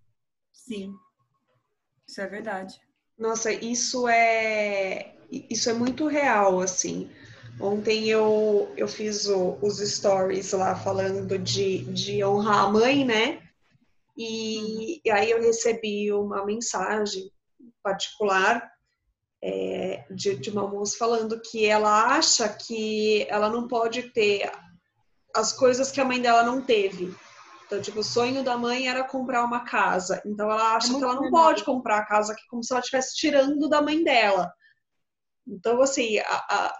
[0.53, 0.93] Sim.
[2.07, 2.79] Isso é verdade.
[3.17, 7.09] Nossa, isso é isso é muito real, assim.
[7.59, 13.41] Ontem eu, eu fiz o, os stories lá falando de, de honrar a mãe, né?
[14.17, 17.31] E, e aí eu recebi uma mensagem
[17.83, 18.71] particular
[19.43, 24.49] é, de, de uma moça falando que ela acha que ela não pode ter
[25.35, 27.13] as coisas que a mãe dela não teve.
[27.65, 30.21] Então, tipo, o sonho da mãe era comprar uma casa.
[30.25, 32.71] Então, ela acha é que ela não pode comprar a casa, que é como se
[32.71, 34.53] ela estivesse tirando da mãe dela.
[35.47, 36.79] Então, assim, a, a,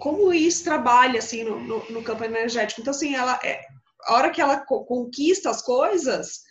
[0.00, 2.80] como isso trabalha, assim, no, no, no, campo energético.
[2.80, 3.60] Então, assim, ela, é,
[4.04, 6.42] a hora que ela conquista as coisas,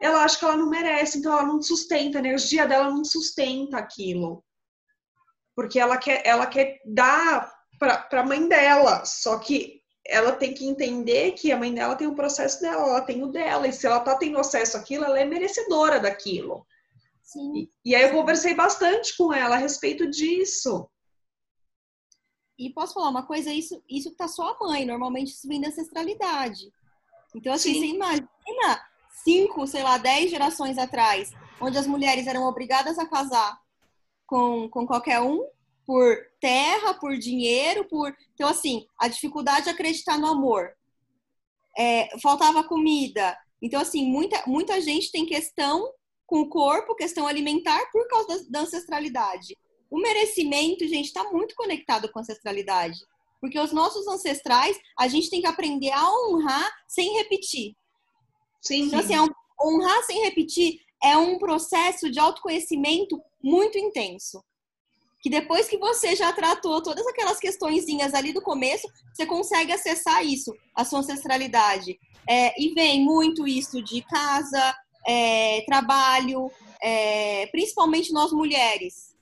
[0.00, 3.76] ela acha que ela não merece, então ela não sustenta, a energia dela não sustenta
[3.76, 4.42] aquilo.
[5.54, 10.66] Porque ela quer, ela quer dar para a mãe dela, só que ela tem que
[10.66, 13.86] entender que a mãe dela tem o processo dela, ela tem o dela, e se
[13.86, 16.66] ela tá tendo acesso àquilo, ela é merecedora daquilo.
[17.22, 17.52] Sim.
[17.54, 20.90] E, e aí eu conversei bastante com ela a respeito disso.
[22.58, 23.52] E posso falar uma coisa?
[23.52, 26.70] Isso, isso tá só a mãe, normalmente isso vem da ancestralidade.
[27.34, 27.80] Então, assim, Sim.
[27.80, 28.84] você imagina
[29.24, 33.58] cinco, sei lá, dez gerações atrás, onde as mulheres eram obrigadas a casar
[34.26, 35.44] com, com qualquer um,
[35.86, 38.14] por terra, por dinheiro, por.
[38.34, 40.70] Então, assim, a dificuldade de acreditar no amor.
[41.76, 43.36] É, faltava comida.
[43.62, 45.92] Então, assim, muita, muita gente tem questão
[46.26, 49.56] com o corpo, questão alimentar, por causa da, da ancestralidade.
[49.90, 52.98] O merecimento, gente, está muito conectado com a ancestralidade.
[53.40, 57.74] Porque os nossos ancestrais, a gente tem que aprender a honrar sem repetir.
[58.60, 58.82] Sim.
[58.82, 64.44] Então, assim, é honrar sem repetir é um processo de autoconhecimento muito intenso
[65.20, 70.24] que depois que você já tratou todas aquelas questõezinhas ali do começo, você consegue acessar
[70.24, 71.98] isso, a sua ancestralidade.
[72.26, 74.74] É, e vem muito isso de casa,
[75.06, 76.50] é, trabalho,
[76.82, 79.14] é, principalmente nós mulheres,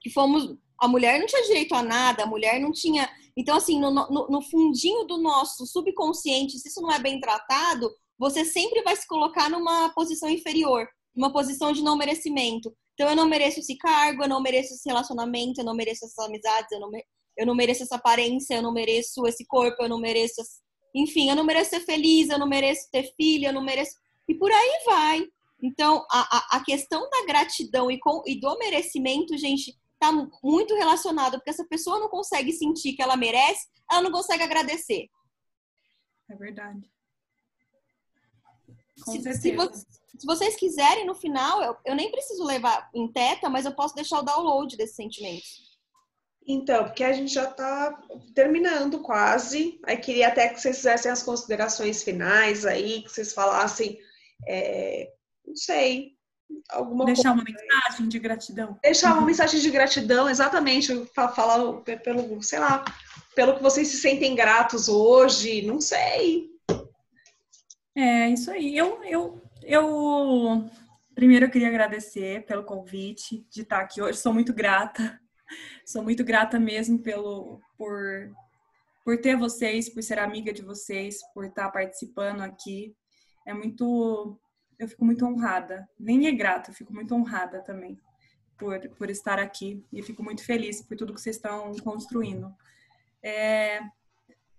[0.00, 0.56] que fomos.
[0.78, 3.08] A mulher não tinha direito a nada, a mulher não tinha.
[3.36, 7.90] Então, assim, no, no, no fundinho do nosso subconsciente, se isso não é bem tratado,
[8.18, 12.74] você sempre vai se colocar numa posição inferior, numa posição de não merecimento.
[12.94, 16.18] Então, eu não mereço esse cargo, eu não mereço esse relacionamento, eu não mereço essas
[16.24, 17.04] amizades, eu não, me...
[17.36, 20.42] eu não mereço essa aparência, eu não mereço esse corpo, eu não mereço.
[20.94, 23.92] Enfim, eu não mereço ser feliz, eu não mereço ter filho, eu não mereço.
[24.26, 25.26] E por aí vai.
[25.62, 30.74] Então, a, a, a questão da gratidão e, com, e do merecimento, gente, tá muito
[30.74, 35.08] relacionado, porque essa pessoa não consegue sentir que ela merece, ela não consegue agradecer.
[36.30, 36.90] É verdade.
[39.04, 39.34] Com se.
[39.34, 39.86] Se, você,
[40.18, 43.94] se vocês quiserem, no final, eu, eu nem preciso levar em teta, mas eu posso
[43.94, 45.76] deixar o download desses sentimentos.
[46.48, 48.00] Então, porque a gente já está
[48.34, 49.80] terminando quase.
[49.84, 53.98] Aí queria até que vocês fizessem as considerações finais aí, que vocês falassem,
[54.46, 55.12] é,
[55.44, 56.15] não sei,
[56.70, 57.34] alguma Deixar coisa.
[57.34, 58.78] uma mensagem de gratidão.
[58.82, 61.06] Deixar uma mensagem de gratidão, exatamente.
[61.14, 62.84] Falar pelo, sei lá,
[63.34, 66.50] pelo que vocês se sentem gratos hoje, não sei.
[67.94, 68.76] É, isso aí.
[68.76, 70.70] Eu, eu, eu
[71.14, 74.18] primeiro eu queria agradecer pelo convite de estar aqui hoje.
[74.18, 75.20] Sou muito grata.
[75.86, 78.30] Sou muito grata mesmo pelo por
[79.04, 82.92] por ter vocês, por ser amiga de vocês, por estar participando aqui.
[83.46, 84.36] É muito
[84.78, 85.88] eu fico muito honrada.
[85.98, 87.98] Nem é grata, eu fico muito honrada também
[88.58, 92.54] por, por estar aqui e fico muito feliz por tudo que vocês estão construindo.
[93.22, 93.80] É,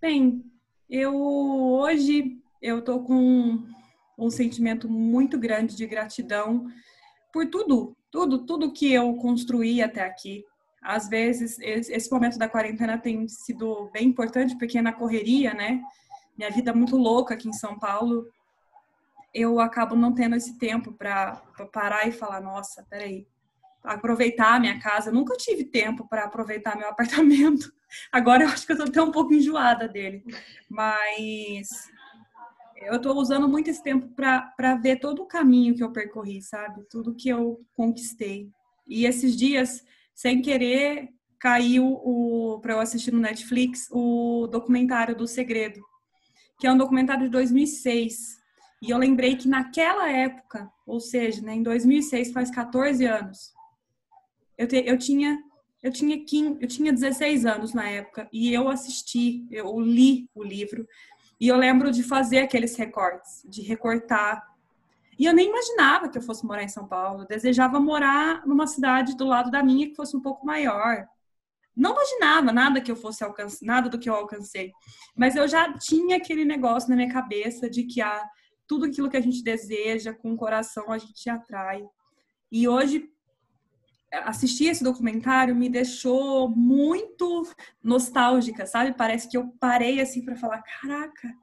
[0.00, 0.44] bem,
[0.88, 3.64] eu hoje eu tô com
[4.18, 6.66] um sentimento muito grande de gratidão
[7.32, 10.44] por tudo, tudo, tudo que eu construí até aqui.
[10.82, 15.82] Às vezes, esse momento da quarentena tem sido bem importante, porque na correria, né?
[16.36, 18.26] Minha vida é muito louca aqui em São Paulo,
[19.34, 23.26] eu acabo não tendo esse tempo para parar e falar: nossa, peraí,
[23.82, 25.10] aproveitar a minha casa.
[25.10, 27.72] Eu nunca tive tempo para aproveitar meu apartamento.
[28.12, 30.22] Agora eu acho que eu estou até um pouco enjoada dele.
[30.68, 31.68] Mas
[32.76, 36.84] eu estou usando muito esse tempo para ver todo o caminho que eu percorri, sabe?
[36.90, 38.50] Tudo que eu conquistei.
[38.86, 45.80] E esses dias, sem querer, caiu para eu assistir no Netflix o documentário do Segredo,
[46.58, 48.37] que é um documentário de 2006.
[48.80, 53.52] E eu lembrei que naquela época, ou seja, né, em 2006, faz 14 anos,
[54.56, 55.38] eu, te, eu tinha
[55.82, 60.42] Eu tinha, 15, eu tinha 16 anos na época e eu assisti, eu li o
[60.42, 60.86] livro
[61.40, 64.42] e eu lembro de fazer aqueles recortes, de recortar.
[65.16, 67.22] E eu nem imaginava que eu fosse morar em São Paulo.
[67.22, 71.06] Eu desejava morar numa cidade do lado da minha que fosse um pouco maior.
[71.76, 74.72] Não imaginava nada que eu fosse alcançar, nada do que eu alcancei.
[75.16, 78.28] Mas eu já tinha aquele negócio na minha cabeça de que ah,
[78.68, 81.82] tudo aquilo que a gente deseja com o coração a gente atrai.
[82.52, 83.10] E hoje
[84.12, 87.46] assistir esse documentário me deixou muito
[87.82, 88.94] nostálgica, sabe?
[88.96, 91.34] Parece que eu parei assim para falar, caraca,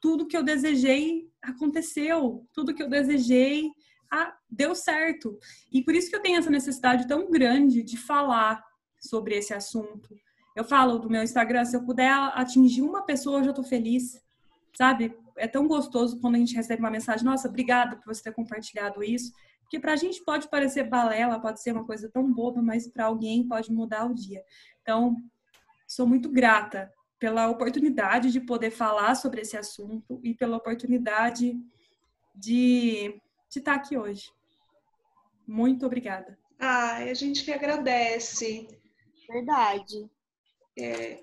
[0.00, 3.70] tudo que eu desejei aconteceu, tudo que eu desejei
[4.12, 5.38] ah, deu certo.
[5.72, 8.62] E por isso que eu tenho essa necessidade tão grande de falar
[9.00, 10.14] sobre esse assunto.
[10.54, 14.20] Eu falo do meu Instagram, se eu puder atingir uma pessoa, eu já tô feliz,
[14.76, 15.16] sabe?
[15.36, 19.02] É tão gostoso quando a gente recebe uma mensagem, nossa, obrigada por você ter compartilhado
[19.02, 19.32] isso.
[19.62, 23.06] Porque para a gente pode parecer balela, pode ser uma coisa tão boba, mas para
[23.06, 24.44] alguém pode mudar o dia.
[24.82, 25.16] Então,
[25.86, 31.56] sou muito grata pela oportunidade de poder falar sobre esse assunto e pela oportunidade
[32.34, 34.30] de, de estar aqui hoje.
[35.46, 36.38] Muito obrigada.
[36.58, 38.68] Ah, a gente que agradece.
[39.28, 40.10] Verdade.
[40.78, 41.22] É,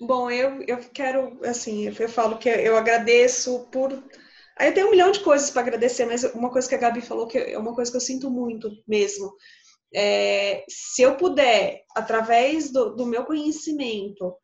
[0.00, 3.92] bom, eu, eu quero, assim, eu falo que eu agradeço por
[4.58, 7.02] Aí eu tenho um milhão de coisas para agradecer, mas uma coisa que a Gabi
[7.02, 9.34] falou que é uma coisa que eu sinto muito mesmo.
[9.94, 14.34] É, se eu puder, através do, do meu conhecimento,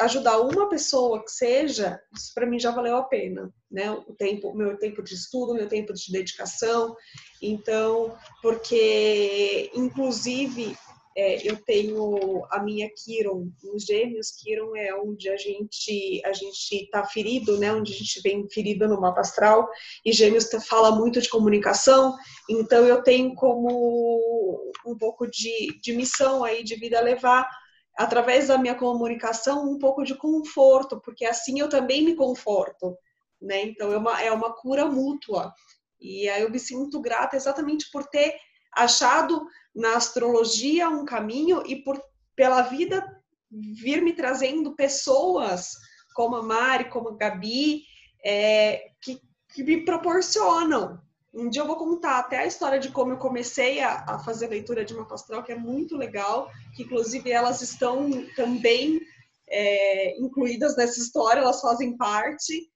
[0.00, 3.90] ajudar uma pessoa que seja, isso para mim já valeu a pena, né?
[3.90, 6.94] O tempo, meu tempo de estudo, meu tempo de dedicação.
[7.40, 10.76] Então, porque inclusive
[11.16, 16.84] é, eu tenho a minha Kiron, os gêmeos, Kiron é onde a gente a gente
[16.84, 17.72] está ferido, né?
[17.72, 19.68] Onde a gente vem ferido no mapa astral
[20.04, 22.16] e gêmeos fala muito de comunicação,
[22.50, 27.48] então eu tenho como um pouco de, de missão aí de vida a levar
[27.96, 32.96] através da minha comunicação um pouco de conforto, porque assim eu também me conforto,
[33.40, 33.62] né?
[33.62, 35.52] Então é uma, é uma cura mútua.
[36.00, 38.34] E aí eu me sinto grata exatamente por ter
[38.76, 42.00] achado na astrologia um caminho e por
[42.36, 43.04] pela vida
[43.50, 45.72] vir me trazendo pessoas
[46.14, 47.82] como a Mari, como a Gabi,
[48.24, 49.20] é, que,
[49.52, 51.00] que, me proporcionam.
[51.32, 54.48] Um dia eu vou contar até a história de como eu comecei a, a fazer
[54.48, 59.00] leitura de uma astral, que é muito legal, que inclusive elas estão também
[59.48, 62.70] é, incluídas nessa história, elas fazem parte.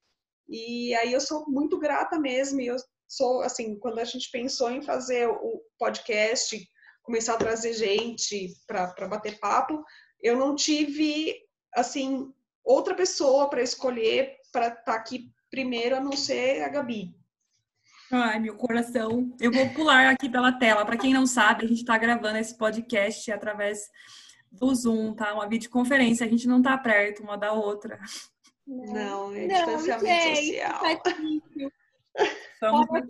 [0.49, 2.77] E aí eu sou muito grata mesmo, e eu
[3.09, 6.57] sou, assim, quando a gente pensou em fazer o podcast,
[7.03, 9.83] começar a trazer gente para bater papo,
[10.23, 11.35] eu não tive,
[11.75, 12.31] assim,
[12.63, 17.15] outra pessoa para escolher para estar tá aqui primeiro, a não ser a Gabi.
[18.11, 19.35] Ai, meu coração.
[19.41, 20.85] Eu vou pular aqui pela tela.
[20.85, 23.91] Para quem não sabe, a gente está gravando esse podcast através
[24.51, 25.35] do Zoom, tá?
[25.35, 26.27] Uma videoconferência.
[26.27, 27.99] A gente não está perto uma da outra.
[28.67, 30.81] Não, é distanciamento gente, social.
[31.03, 31.13] Tá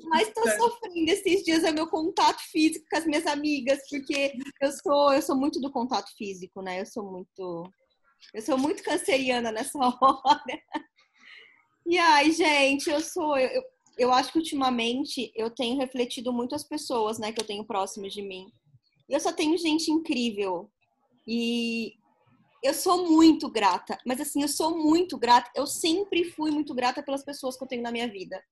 [0.05, 4.73] mas estou sofrendo esses dias é meu contato físico com as minhas amigas, porque eu
[4.73, 6.81] sou, eu sou muito do contato físico, né?
[6.81, 7.73] Eu sou muito.
[8.35, 10.63] Eu sou muito canceriana nessa hora.
[11.87, 13.39] E ai, gente, eu sou.
[13.39, 13.63] Eu,
[13.97, 18.13] eu acho que ultimamente eu tenho refletido muito as pessoas, né, que eu tenho próximas
[18.13, 18.47] de mim.
[19.09, 20.71] Eu só tenho gente incrível.
[21.27, 21.95] E
[22.63, 25.51] eu sou muito grata, mas assim, eu sou muito grata.
[25.55, 28.43] Eu sempre fui muito grata pelas pessoas que eu tenho na minha vida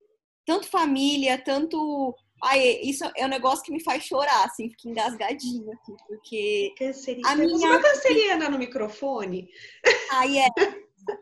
[0.47, 2.15] tanto família, tanto.
[2.43, 6.75] Ai, isso é um negócio que me faz chorar, assim, fica engasgadinho aqui, porque.
[6.79, 7.33] Canceriana.
[7.33, 7.69] A minha...
[7.69, 9.49] Uma canceriana no microfone.
[10.13, 10.47] Ai, é.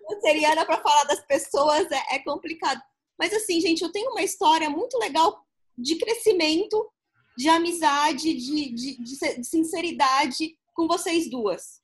[0.08, 2.80] Canceriana para falar das pessoas é, é complicado.
[3.18, 5.44] Mas assim, gente, eu tenho uma história muito legal
[5.76, 6.90] de crescimento,
[7.36, 11.80] de amizade, de, de, de sinceridade com vocês duas.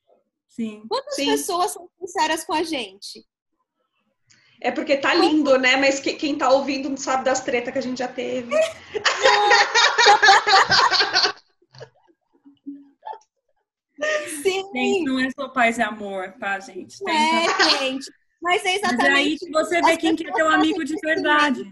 [0.47, 0.83] Sim.
[0.89, 1.27] Quantas Sim.
[1.27, 3.25] pessoas são sinceras com a gente?
[4.63, 5.75] É porque tá lindo, né?
[5.75, 8.55] Mas que, quem tá ouvindo não sabe das tretas que a gente já teve.
[14.43, 14.63] Sim.
[14.73, 17.03] Gente, não é só paz e amor, tá, gente?
[17.03, 18.05] Tem é, gente.
[18.39, 19.03] Mas é exatamente.
[19.03, 21.63] Mas aí que você vê quem que é teu amigo de verdade.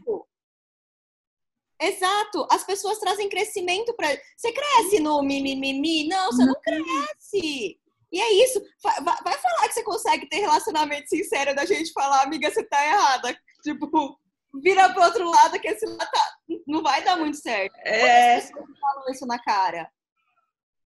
[1.79, 2.47] Exato.
[2.51, 4.09] As pessoas trazem crescimento para.
[4.35, 6.07] Você cresce no mimimi?
[6.07, 7.79] Não, você não, não cresce.
[8.11, 8.61] E é isso.
[8.83, 13.39] Vai falar que você consegue ter relacionamento sincero da gente falar, amiga, você tá errada.
[13.63, 14.19] Tipo,
[14.61, 16.37] vira pro outro lado que esse lado tá...
[16.65, 17.75] não vai dar muito certo.
[17.85, 18.41] É.
[18.41, 19.91] Quantas pessoas falam isso na cara?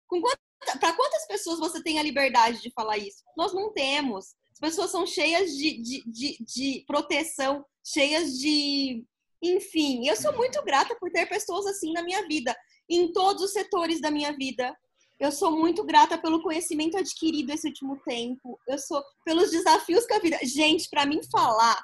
[0.08, 3.22] Com quantas, pra quantas pessoas você tem a liberdade de falar isso?
[3.36, 4.34] Nós não temos.
[4.52, 9.04] As pessoas são cheias de, de, de, de proteção, cheias de.
[9.42, 12.56] Enfim, eu sou muito grata por ter pessoas assim na minha vida,
[12.88, 14.74] em todos os setores da minha vida
[15.22, 18.58] Eu sou muito grata pelo conhecimento adquirido esse último tempo.
[18.66, 20.36] Eu sou pelos desafios que a vida.
[20.42, 21.80] Gente, para mim falar,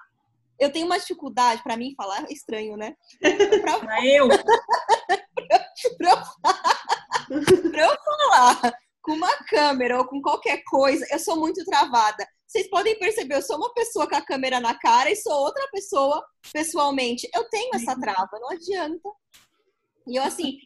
[0.58, 1.62] eu tenho uma dificuldade.
[1.62, 2.96] Para mim falar é estranho, né?
[3.62, 4.26] Pra, pra eu.
[5.96, 11.64] pra, eu pra eu falar com uma câmera ou com qualquer coisa, eu sou muito
[11.64, 12.26] travada.
[12.44, 15.64] Vocês podem perceber, eu sou uma pessoa com a câmera na cara e sou outra
[15.70, 17.30] pessoa pessoalmente.
[17.32, 19.08] Eu tenho essa trava, não adianta.
[20.08, 20.58] E eu, assim,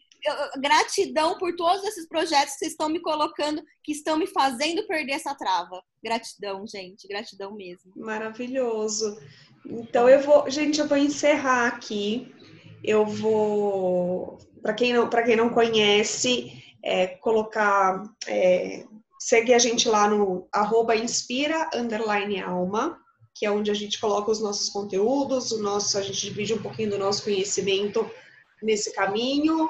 [0.57, 5.35] gratidão por todos esses projetos que estão me colocando, que estão me fazendo perder essa
[5.35, 5.81] trava.
[6.03, 7.91] Gratidão, gente, gratidão mesmo.
[7.95, 9.17] Maravilhoso.
[9.65, 12.33] Então eu vou, gente, eu vou encerrar aqui.
[12.83, 16.51] Eu vou, para quem não, para quem não conhece,
[16.83, 18.85] é, colocar, é,
[19.19, 22.99] segue a gente lá no arroba inspira underline alma,
[23.33, 26.61] que é onde a gente coloca os nossos conteúdos, o nosso, a gente divide um
[26.61, 28.05] pouquinho do nosso conhecimento
[28.61, 29.69] nesse caminho.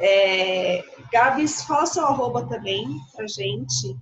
[0.00, 3.96] É, Gabs, fala seu arroba também pra gente.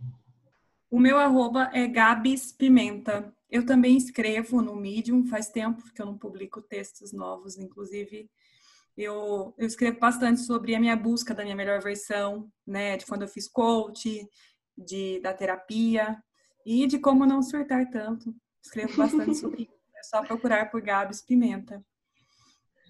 [0.90, 3.32] O meu arroba é Gabs Pimenta.
[3.50, 8.28] Eu também escrevo no Medium, faz tempo que eu não publico textos novos, inclusive
[8.96, 13.22] eu, eu escrevo bastante sobre a minha busca da minha melhor versão, né, de quando
[13.22, 14.28] eu fiz coach,
[14.76, 16.22] de, da terapia
[16.64, 18.34] e de como não surtar tanto.
[18.62, 19.74] Escrevo bastante sobre isso.
[19.96, 21.84] É só procurar por Gabs Pimenta.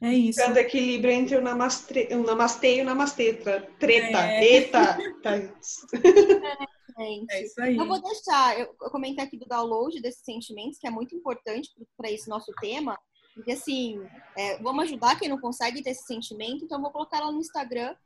[0.02, 0.40] É isso.
[0.40, 3.68] Cada equilíbrio entre o namastê, o namastê e o namastetra.
[3.78, 4.44] Treta, é.
[4.44, 4.98] eita.
[5.22, 5.86] Tá isso.
[6.96, 7.76] É, é isso aí.
[7.76, 11.70] Eu vou deixar, eu, eu comentei aqui do download desses sentimentos, que é muito importante
[11.96, 12.96] para esse nosso tema.
[13.34, 14.00] Porque assim,
[14.36, 17.40] é, vamos ajudar quem não consegue ter esse sentimento, então eu vou colocar lá no
[17.40, 17.96] Instagram,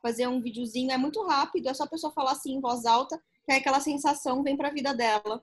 [0.00, 3.20] fazer um videozinho, é muito rápido, é só a pessoa falar assim em voz alta,
[3.44, 5.42] que é aquela sensação vem para a vida dela.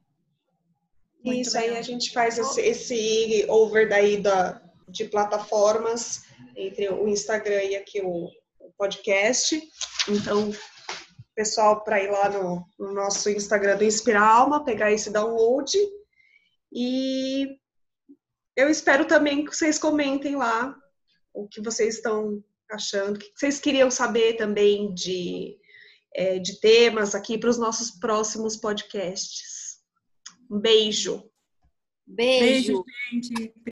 [1.24, 1.72] Muito Isso bem.
[1.72, 6.24] aí a gente faz esse, esse over daí da, de plataformas
[6.56, 8.30] entre o Instagram e aqui o,
[8.60, 9.62] o podcast.
[10.08, 10.52] Então,
[11.36, 15.78] pessoal, para ir lá no, no, nosso Instagram do Inspira Alma, pegar esse download.
[16.72, 17.58] E
[18.56, 20.76] eu espero também que vocês comentem lá
[21.34, 25.58] o que vocês estão achando, o que vocês queriam saber também de,
[26.14, 29.80] é, de temas aqui para os nossos próximos podcasts.
[30.50, 31.30] Um beijo.
[32.08, 33.54] Beijo, beijo gente.